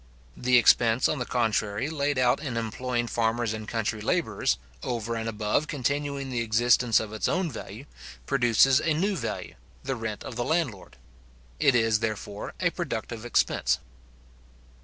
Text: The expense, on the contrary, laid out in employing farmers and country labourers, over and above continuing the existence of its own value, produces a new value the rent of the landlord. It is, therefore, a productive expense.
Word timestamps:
The 0.35 0.57
expense, 0.57 1.07
on 1.07 1.19
the 1.19 1.27
contrary, 1.27 1.87
laid 1.87 2.17
out 2.17 2.39
in 2.41 2.57
employing 2.57 3.05
farmers 3.05 3.53
and 3.53 3.67
country 3.67 4.01
labourers, 4.01 4.57
over 4.81 5.13
and 5.13 5.29
above 5.29 5.67
continuing 5.67 6.31
the 6.31 6.41
existence 6.41 6.99
of 6.99 7.13
its 7.13 7.27
own 7.27 7.51
value, 7.51 7.85
produces 8.25 8.79
a 8.79 8.95
new 8.95 9.15
value 9.15 9.53
the 9.83 9.95
rent 9.95 10.23
of 10.23 10.37
the 10.37 10.43
landlord. 10.43 10.97
It 11.59 11.75
is, 11.75 11.99
therefore, 11.99 12.55
a 12.59 12.71
productive 12.71 13.25
expense. 13.27 13.77